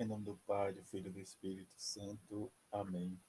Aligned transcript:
Em 0.00 0.06
nome 0.06 0.24
do 0.24 0.40
Pai, 0.46 0.72
do 0.72 0.82
Filho 0.84 1.08
e 1.08 1.12
do 1.12 1.20
Espírito 1.20 1.74
Santo. 1.76 2.50
Amém. 2.72 3.20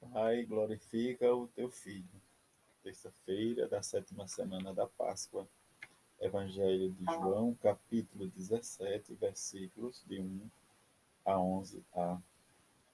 Pai, 0.00 0.44
glorifica 0.44 1.32
o 1.32 1.46
teu 1.46 1.70
Filho. 1.70 2.20
Terça-feira 2.82 3.68
da 3.68 3.80
sétima 3.80 4.26
semana 4.26 4.74
da 4.74 4.88
Páscoa. 4.88 5.46
Evangelho 6.20 6.90
de 6.90 7.04
João, 7.04 7.54
capítulo 7.62 8.26
17, 8.26 9.14
versículos 9.14 10.02
de 10.08 10.18
1 10.18 10.50
a 11.24 11.34
11a. 11.34 12.20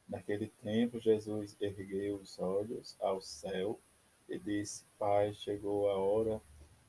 Naquele 0.07 0.49
tempo, 0.63 1.01
Jesus 1.01 1.57
ergueu 1.59 2.17
os 2.17 2.39
olhos 2.39 2.99
ao 3.01 3.23
céu 3.23 3.81
e 4.29 4.39
disse: 4.39 4.85
Pai, 4.99 5.33
chegou 5.33 5.89
a 5.89 5.97
hora, 5.97 6.39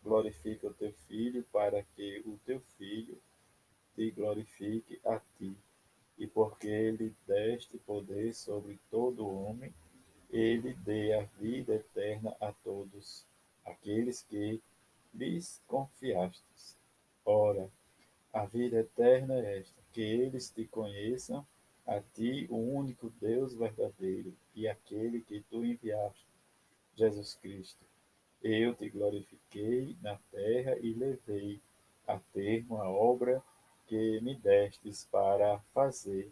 glorifica 0.03 0.67
o 0.67 0.73
teu 0.73 0.91
filho, 1.07 1.41
para 1.53 1.81
que 1.95 2.21
o 2.25 2.37
teu 2.45 2.59
filho 2.77 3.17
te 3.95 4.11
glorifique 4.11 4.99
a 5.05 5.19
ti. 5.37 5.55
E 6.17 6.27
porque 6.27 6.67
ele 6.67 7.13
deste 7.27 7.77
poder 7.79 8.33
sobre 8.33 8.79
todo 8.89 9.27
homem, 9.27 9.73
ele 10.31 10.73
dê 10.85 11.13
a 11.13 11.23
vida 11.39 11.75
eterna 11.75 12.35
a 12.39 12.51
todos 12.51 13.25
aqueles 13.65 14.21
que 14.21 14.61
lhes 15.13 15.61
confiastes. 15.67 16.77
Ora, 17.25 17.69
a 18.31 18.45
vida 18.45 18.79
eterna 18.79 19.35
é 19.35 19.59
esta, 19.59 19.81
que 19.91 20.01
eles 20.01 20.49
te 20.49 20.65
conheçam, 20.65 21.45
a 21.85 21.99
ti, 21.99 22.47
o 22.49 22.57
único 22.57 23.11
Deus 23.21 23.53
verdadeiro, 23.53 24.33
e 24.55 24.67
aquele 24.67 25.21
que 25.21 25.41
tu 25.49 25.63
enviaste, 25.65 26.25
Jesus 26.95 27.35
Cristo. 27.35 27.83
Eu 28.41 28.73
te 28.73 28.89
glorifiquei 28.89 29.95
na 30.01 30.17
terra 30.31 30.77
e 30.79 30.93
levei 30.93 31.61
a 32.07 32.19
termo 32.33 32.77
a 32.77 32.89
obra 32.89 33.41
que 33.93 34.19
me 34.21 34.33
destes 34.33 35.07
para 35.11 35.59
fazer. 35.71 36.31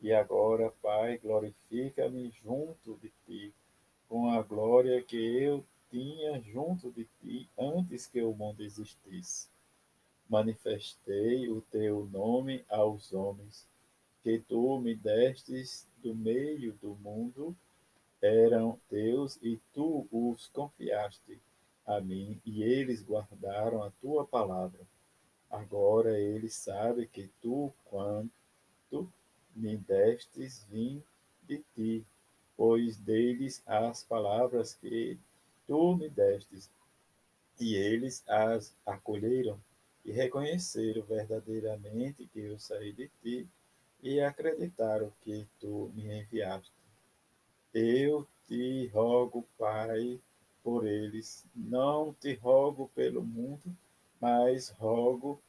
E 0.00 0.12
agora, 0.12 0.70
Pai, 0.80 1.18
glorifica-me 1.18 2.30
junto 2.40 2.96
de 3.02 3.10
ti, 3.26 3.52
com 4.08 4.30
a 4.30 4.40
glória 4.42 5.02
que 5.02 5.16
eu 5.16 5.64
tinha 5.90 6.40
junto 6.40 6.92
de 6.92 7.08
ti 7.20 7.48
antes 7.58 8.06
que 8.06 8.22
o 8.22 8.32
mundo 8.32 8.62
existisse. 8.62 9.48
Manifestei 10.28 11.48
o 11.50 11.60
teu 11.62 12.08
nome 12.12 12.64
aos 12.68 13.12
homens, 13.12 13.66
que 14.22 14.38
tu 14.38 14.78
me 14.78 14.94
destes 14.94 15.88
do 16.00 16.14
meio 16.14 16.74
do 16.74 16.94
mundo, 17.02 17.56
eram 18.22 18.78
teus 18.88 19.36
e 19.42 19.58
tu 19.74 20.06
os 20.12 20.46
confiaste 20.46 21.40
a 21.84 22.00
mim, 22.00 22.40
e 22.46 22.62
eles 22.62 23.02
guardaram 23.02 23.82
a 23.82 23.90
tua 24.00 24.24
palavra. 24.24 24.78
Agora 25.50 26.18
ele 26.18 26.48
sabe 26.48 27.06
que 27.06 27.28
tu, 27.42 27.72
quanto 27.86 29.12
me 29.54 29.76
destes, 29.76 30.64
vim 30.70 31.02
de 31.42 31.58
ti, 31.74 32.06
pois 32.56 32.96
deles 32.96 33.62
as 33.66 34.04
palavras 34.04 34.74
que 34.74 35.18
tu 35.66 35.96
me 35.96 36.08
destes, 36.08 36.70
e 37.58 37.74
eles 37.74 38.22
as 38.28 38.74
acolheram 38.86 39.60
e 40.04 40.12
reconheceram 40.12 41.02
verdadeiramente 41.02 42.26
que 42.28 42.40
eu 42.40 42.58
saí 42.58 42.92
de 42.92 43.10
ti 43.22 43.48
e 44.02 44.20
acreditaram 44.20 45.12
que 45.22 45.46
tu 45.58 45.90
me 45.94 46.20
enviaste. 46.20 46.72
Eu 47.74 48.26
te 48.46 48.86
rogo, 48.88 49.46
Pai, 49.58 50.20
por 50.62 50.86
eles, 50.86 51.44
não 51.54 52.14
te 52.14 52.34
rogo 52.34 52.90
pelo 52.94 53.22
mundo, 53.22 53.76
mas 54.20 54.68
rogo 54.68 55.40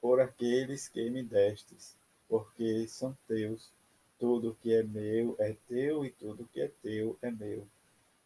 por 0.00 0.20
aqueles 0.20 0.88
que 0.88 1.08
me 1.10 1.22
destes, 1.22 1.96
porque 2.28 2.86
são 2.88 3.16
teus. 3.26 3.72
Tudo 4.18 4.56
que 4.60 4.74
é 4.74 4.82
meu 4.82 5.36
é 5.38 5.56
teu, 5.68 6.04
e 6.04 6.10
tudo 6.10 6.48
que 6.52 6.60
é 6.60 6.68
teu 6.82 7.16
é 7.22 7.30
meu. 7.30 7.66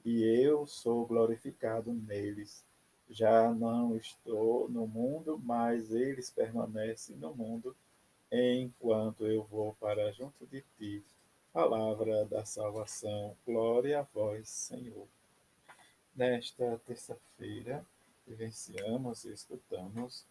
E 0.04 0.22
eu 0.24 0.66
sou 0.66 1.06
glorificado 1.06 1.92
neles. 1.92 2.64
Já 3.10 3.52
não 3.52 3.94
estou 3.94 4.70
no 4.70 4.86
mundo, 4.86 5.38
mas 5.44 5.92
eles 5.92 6.30
permanecem 6.30 7.16
no 7.16 7.34
mundo, 7.34 7.76
enquanto 8.30 9.26
eu 9.26 9.44
vou 9.44 9.74
para 9.74 10.10
junto 10.12 10.46
de 10.46 10.64
ti. 10.78 11.04
Palavra 11.52 12.24
da 12.24 12.46
salvação. 12.46 13.36
Glória 13.44 14.00
a 14.00 14.02
vós, 14.02 14.48
Senhor. 14.48 15.06
Nesta 16.16 16.80
terça-feira, 16.86 17.84
vivenciamos 18.26 19.24
e 19.24 19.32
escutamos 19.32 20.26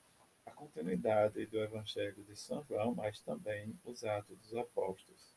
a 0.46 0.52
continuidade 0.52 1.46
do 1.46 1.60
Evangelho 1.60 2.24
de 2.24 2.36
São 2.36 2.64
João, 2.64 2.96
mas 2.96 3.20
também 3.22 3.78
os 3.86 4.04
Atos 4.04 4.38
dos 4.38 4.56
Apóstolos. 4.56 5.36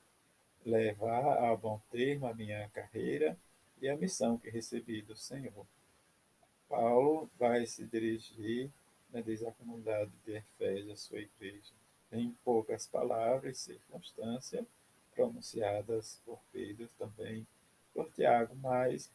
Levar 0.64 1.50
a 1.50 1.56
bom 1.56 1.80
termo 1.90 2.26
a 2.26 2.34
minha 2.34 2.68
carreira 2.70 3.36
e 3.80 3.88
a 3.88 3.96
missão 3.96 4.38
que 4.38 4.48
recebi 4.48 5.02
do 5.02 5.14
Senhor. 5.14 5.66
Paulo 6.68 7.30
vai 7.38 7.66
se 7.66 7.84
dirigir, 7.84 8.70
né, 9.10 9.22
diz 9.22 9.42
a 9.42 9.52
comunidade 9.52 10.10
de 10.24 10.36
Efésios, 10.36 10.90
a 10.90 10.96
sua 10.96 11.20
igreja, 11.20 11.72
em 12.10 12.30
poucas 12.44 12.86
palavras 12.86 13.58
e 13.58 13.60
circunstâncias, 13.60 14.64
pronunciadas 15.14 16.20
por 16.24 16.40
Pedro 16.50 16.88
também, 16.98 17.46
por 17.92 18.10
Tiago, 18.12 18.56
mas 18.56 19.10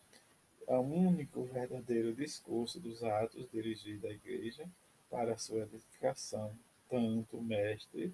é 0.69 0.77
o 0.77 0.81
único 0.81 1.43
verdadeiro 1.45 2.13
discurso 2.13 2.79
dos 2.79 3.03
atos 3.03 3.49
dirigido 3.51 4.05
à 4.05 4.11
igreja 4.11 4.69
para 5.09 5.35
sua 5.35 5.63
edificação. 5.63 6.55
Tanto 6.87 7.37
o 7.37 7.43
mestre 7.43 8.13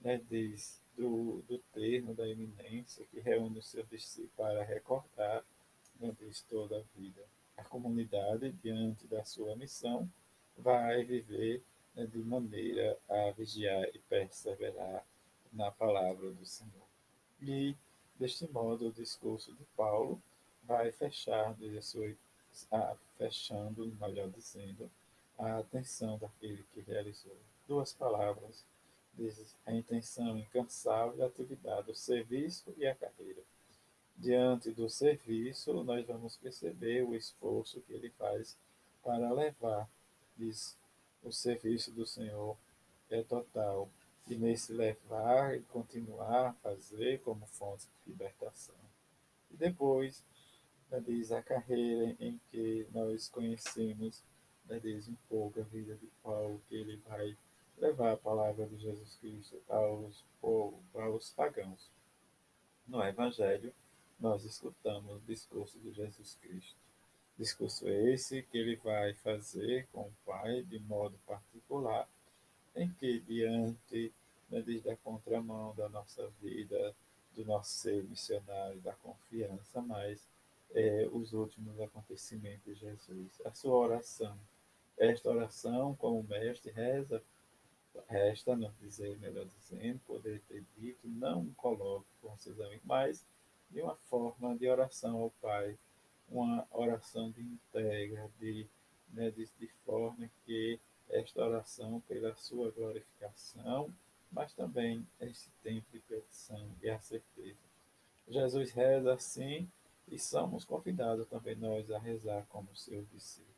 né, 0.00 0.18
diz 0.30 0.80
do, 0.96 1.42
do 1.46 1.58
termo 1.74 2.14
da 2.14 2.26
eminência 2.26 3.04
que 3.10 3.20
reúne 3.20 3.58
os 3.58 3.66
seus 3.70 3.86
discípulos 3.90 4.32
para 4.34 4.64
recordar 4.64 5.44
né, 6.00 6.16
diz 6.18 6.40
toda 6.48 6.78
a 6.78 6.98
vida. 6.98 7.22
A 7.54 7.64
comunidade, 7.64 8.50
diante 8.62 9.06
da 9.06 9.22
sua 9.22 9.54
missão, 9.54 10.10
vai 10.56 11.04
viver 11.04 11.62
né, 11.94 12.06
de 12.06 12.18
maneira 12.18 12.98
a 13.10 13.30
vigiar 13.32 13.84
e 13.94 13.98
perseverar 14.08 15.04
na 15.52 15.70
palavra 15.70 16.30
do 16.30 16.46
Senhor. 16.46 16.88
E, 17.42 17.76
deste 18.18 18.50
modo, 18.50 18.88
o 18.88 18.92
discurso 18.92 19.52
de 19.54 19.64
Paulo 19.76 20.20
vai 20.70 20.92
fechar, 20.92 21.56
sua, 21.82 22.14
a, 22.70 22.94
fechando, 23.18 23.92
melhor 24.00 24.30
dizendo, 24.30 24.88
a 25.36 25.58
atenção 25.58 26.16
daquele 26.16 26.64
que 26.72 26.80
realizou. 26.80 27.36
Duas 27.66 27.92
palavras, 27.92 28.64
diz 29.14 29.56
a 29.66 29.72
intenção 29.72 30.38
incansável 30.38 31.16
da 31.16 31.26
atividade, 31.26 31.90
o 31.90 31.94
serviço 31.94 32.72
e 32.76 32.86
a 32.86 32.94
carreira. 32.94 33.42
Diante 34.16 34.70
do 34.70 34.88
serviço, 34.88 35.72
nós 35.82 36.06
vamos 36.06 36.36
perceber 36.36 37.02
o 37.02 37.16
esforço 37.16 37.80
que 37.80 37.92
ele 37.92 38.10
faz 38.10 38.56
para 39.02 39.32
levar, 39.32 39.90
diz, 40.36 40.76
o 41.24 41.32
serviço 41.32 41.90
do 41.90 42.06
Senhor 42.06 42.56
é 43.10 43.22
total. 43.24 43.88
E 44.28 44.36
nesse 44.36 44.72
levar 44.72 45.56
e 45.56 45.62
continuar 45.62 46.50
a 46.50 46.52
fazer 46.52 47.20
como 47.22 47.44
fonte 47.46 47.86
de 47.86 48.12
libertação. 48.12 48.76
E 49.50 49.56
depois, 49.56 50.22
diz 50.98 51.30
a 51.30 51.42
carreira 51.42 52.16
em 52.18 52.40
que 52.50 52.86
nós 52.92 53.28
conhecemos, 53.28 54.24
né, 54.66 54.80
diz 54.80 55.08
um 55.08 55.16
pouco 55.28 55.60
a 55.60 55.64
vida 55.64 55.94
de 55.94 56.08
Paulo, 56.22 56.60
que 56.68 56.74
ele 56.74 56.96
vai 57.08 57.36
levar 57.78 58.12
a 58.12 58.16
palavra 58.16 58.66
de 58.66 58.76
Jesus 58.76 59.16
Cristo 59.16 59.60
aos 59.68 60.24
aos 60.94 61.30
pagãos. 61.30 61.90
No 62.86 63.02
Evangelho, 63.02 63.72
nós 64.18 64.44
escutamos 64.44 65.16
o 65.16 65.26
discurso 65.26 65.78
de 65.78 65.92
Jesus 65.92 66.36
Cristo. 66.42 66.76
Discurso 67.38 67.88
esse 67.88 68.42
que 68.42 68.58
ele 68.58 68.76
vai 68.76 69.14
fazer 69.14 69.86
com 69.92 70.02
o 70.02 70.12
Pai 70.26 70.62
de 70.62 70.78
modo 70.80 71.16
particular, 71.26 72.08
em 72.74 72.90
que, 72.94 73.20
diante 73.20 74.12
né, 74.50 74.62
da 74.84 74.96
contramão 74.96 75.74
da 75.74 75.88
nossa 75.88 76.28
vida, 76.42 76.94
do 77.34 77.44
nosso 77.44 77.70
ser 77.70 78.02
missionário, 78.04 78.80
da 78.80 78.92
confiança, 78.94 79.80
mas 79.80 80.20
é, 80.74 81.08
os 81.12 81.32
últimos 81.32 81.80
acontecimentos 81.80 82.64
de 82.64 82.74
Jesus. 82.74 83.40
A 83.44 83.52
sua 83.52 83.76
oração. 83.76 84.36
Esta 84.96 85.30
oração, 85.30 85.94
como 85.96 86.20
o 86.20 86.24
mestre 86.24 86.70
reza, 86.70 87.22
resta 88.08 88.54
não 88.56 88.72
dizer, 88.80 89.18
melhor 89.18 89.46
dizendo, 89.46 89.98
poder 90.06 90.40
ter 90.48 90.64
dito, 90.76 91.08
não 91.08 91.46
coloque 91.54 92.06
com 92.20 92.36
seus 92.36 92.60
amigos, 92.60 92.84
mas 92.84 93.26
de 93.70 93.80
uma 93.82 93.96
forma 93.96 94.56
de 94.56 94.68
oração 94.68 95.22
ao 95.22 95.30
Pai, 95.40 95.78
uma 96.28 96.66
oração 96.70 97.30
de 97.30 97.40
entrega, 97.40 98.30
de, 98.38 98.66
né, 99.12 99.30
de, 99.30 99.48
de 99.58 99.68
forma 99.84 100.30
que 100.44 100.78
esta 101.08 101.44
oração, 101.44 102.00
pela 102.06 102.34
sua 102.36 102.70
glorificação, 102.70 103.92
mas 104.30 104.52
também 104.52 105.04
esse 105.20 105.50
tempo 105.62 105.86
de 105.92 105.98
petição 106.00 106.68
e 106.80 106.88
a 106.88 107.00
certeza. 107.00 107.58
Jesus 108.28 108.70
reza 108.70 109.12
assim 109.12 109.68
e 110.10 110.18
somos 110.18 110.64
convidados 110.64 111.26
também 111.28 111.54
nós 111.54 111.90
a 111.90 111.98
rezar 111.98 112.44
como 112.48 112.74
seus 112.74 113.08
discípulos. 113.10 113.56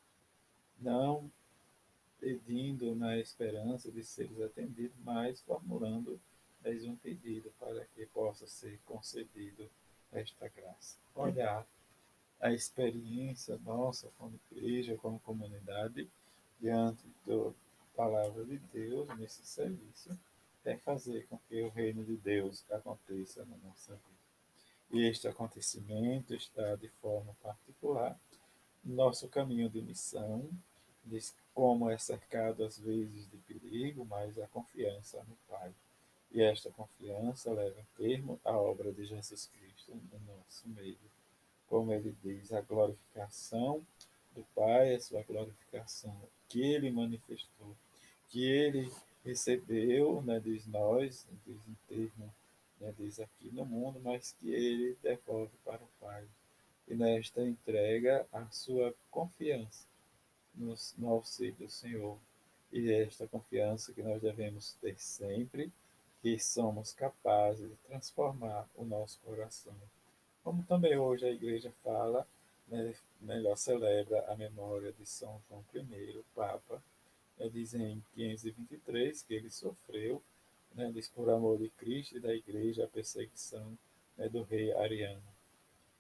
Não 0.79 1.31
pedindo 2.21 2.95
na 2.95 3.19
esperança 3.19 3.91
de 3.91 4.05
seres 4.05 4.41
atendidos, 4.41 4.97
mas 5.03 5.41
formulando 5.43 6.21
mais 6.63 6.85
um 6.85 6.95
pedido 6.95 7.53
para 7.59 7.85
que 7.87 8.07
possa 8.07 8.47
ser 8.47 8.79
concedido 8.85 9.69
esta 10.13 10.49
graça. 10.49 10.99
Olhar 11.15 11.67
a 12.41 12.53
experiência 12.53 13.59
nossa 13.65 14.11
como 14.19 14.39
igreja, 14.51 14.97
como 14.97 15.19
comunidade, 15.21 16.09
diante 16.61 17.03
da 17.27 17.53
palavra 17.97 18.45
de 18.45 18.59
Deus 18.59 19.09
nesse 19.17 19.45
serviço, 19.45 20.17
é 20.65 20.77
fazer 20.77 21.27
com 21.27 21.39
que 21.49 21.61
o 21.63 21.71
reino 21.71 22.05
de 22.05 22.17
Deus 22.17 22.65
aconteça 22.71 23.45
na 23.45 23.57
nossa 23.57 23.95
vida. 23.95 24.22
Este 24.93 25.27
acontecimento 25.27 26.35
está 26.35 26.77
de 26.77 26.89
forma 27.01 27.35
particular 27.43 28.19
no 28.85 28.95
nosso 28.95 29.27
caminho 29.27 29.71
de 29.71 29.81
missão, 29.81 30.47
diz 31.03 31.35
como 31.55 31.91
é 31.91 31.97
cercado 31.97 32.63
às 32.63 32.79
vezes 32.79 33.27
de 33.31 33.39
perigo, 33.39 34.05
mas 34.05 34.39
a 34.39 34.47
confiança 34.49 35.25
no 35.29 35.37
Pai. 35.49 35.73
E 36.31 36.43
esta 36.43 36.71
confiança 36.71 37.51
leva 37.53 37.81
a 37.81 37.97
termo 37.97 38.39
a 38.45 38.53
obra 38.53 38.93
de 38.93 39.07
Jesus 39.07 39.47
Cristo 39.47 39.93
no 39.95 40.35
nosso 40.35 40.69
meio. 40.69 40.99
Como 41.69 41.93
ele 41.93 42.15
diz, 42.23 42.53
a 42.53 42.61
glorificação 42.61 43.83
do 44.35 44.45
Pai, 44.55 44.95
a 44.95 45.01
sua 45.01 45.23
glorificação 45.23 46.15
que 46.49 46.61
ele 46.61 46.91
manifestou, 46.91 47.75
que 48.29 48.45
ele 48.45 48.93
recebeu, 49.25 50.21
né, 50.23 50.39
diz 50.39 50.67
nós, 50.67 51.27
diz 51.47 51.61
em 51.67 51.77
termo, 51.89 52.33
né, 52.83 52.93
diz 52.99 53.21
aqui 53.21 53.49
no 53.53 53.65
mundo, 53.65 54.01
mas 54.03 54.33
que 54.33 54.51
ele 54.51 54.97
devolve 55.01 55.53
para 55.65 55.83
o 55.83 55.89
Pai. 56.01 56.27
E 56.89 56.95
nesta 56.95 57.41
entrega 57.41 58.27
a 58.33 58.45
sua 58.51 58.93
confiança 59.11 59.87
no, 60.55 60.75
no 60.99 61.11
auxílio 61.11 61.55
do 61.55 61.71
Senhor. 61.71 62.19
E 62.73 62.91
esta 62.91 63.27
confiança 63.29 63.93
que 63.93 64.03
nós 64.03 64.21
devemos 64.21 64.75
ter 64.81 64.99
sempre, 64.99 65.73
que 66.21 66.39
somos 66.39 66.93
capazes 66.93 67.69
de 67.69 67.77
transformar 67.89 68.69
o 68.75 68.85
nosso 68.85 69.19
coração. 69.21 69.75
Como 70.43 70.63
também 70.65 70.99
hoje 70.99 71.25
a 71.25 71.31
igreja 71.31 71.73
fala, 71.85 72.27
né, 72.67 72.95
melhor 73.21 73.57
celebra 73.57 74.25
a 74.29 74.37
memória 74.37 74.93
de 74.93 75.07
São 75.07 75.41
João 75.49 75.65
I, 75.75 76.25
Papa, 76.35 76.83
né, 77.39 77.49
diz 77.49 77.75
em 77.75 78.03
523 78.15 79.23
que 79.23 79.35
ele 79.35 79.51
sofreu, 79.51 80.23
né, 80.75 80.91
diz 80.93 81.09
por 81.09 81.29
amor 81.31 81.59
de 81.59 81.69
Cristo 81.71 82.17
e 82.17 82.21
da 82.21 82.35
igreja, 82.35 82.85
a 82.85 82.89
perseguição 82.89 83.77
né, 84.17 84.29
do 84.29 84.43
rei 84.43 84.73
Ariano. 84.73 85.23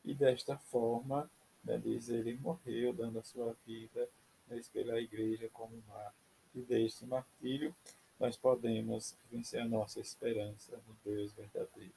E 0.04 0.14
desta 0.14 0.56
forma, 0.56 1.30
né, 1.64 1.78
diz 1.78 2.08
ele 2.08 2.36
morreu 2.38 2.92
dando 2.92 3.18
a 3.18 3.22
sua 3.22 3.56
vida 3.66 4.08
né, 4.48 4.60
pela 4.72 5.00
igreja 5.00 5.48
como 5.52 5.82
mar. 5.88 6.14
E 6.54 6.60
deste 6.60 7.06
martírio 7.06 7.74
nós 8.18 8.36
podemos 8.36 9.16
vencer 9.30 9.60
a 9.60 9.64
nossa 9.64 10.00
esperança 10.00 10.78
no 10.86 10.96
Deus 11.04 11.32
verdadeiro, 11.32 11.94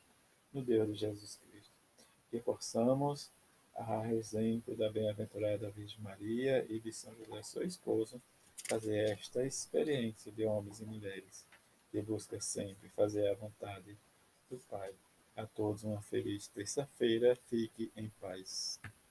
no 0.54 0.64
Deus 0.64 0.88
de 0.88 0.96
Jesus 0.96 1.38
Cristo. 1.38 1.74
Que 2.32 2.40
possamos, 2.40 3.30
a 3.76 4.12
exemplo 4.14 4.76
da 4.76 4.90
bem-aventurada 4.90 5.70
Virgem 5.70 6.00
Maria 6.00 6.66
e 6.70 6.80
de 6.80 6.92
São 6.92 7.14
José, 7.16 7.44
seu 7.44 7.64
esposo, 7.64 8.22
fazer 8.68 9.12
esta 9.12 9.46
experiência 9.46 10.32
de 10.32 10.46
homens 10.46 10.80
e 10.80 10.86
mulheres 10.86 11.46
que 11.96 12.02
busca 12.02 12.42
sempre 12.42 12.90
fazer 12.90 13.26
a 13.30 13.36
vontade 13.36 13.98
do 14.50 14.58
Pai. 14.70 14.94
A 15.34 15.46
todos 15.46 15.86
uma 15.86 16.02
feliz 16.02 16.46
terça-feira. 16.50 17.38
Fique 17.48 17.90
em 17.96 18.10
paz. 18.20 18.82